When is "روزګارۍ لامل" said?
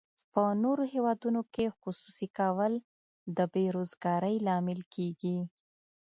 3.75-4.79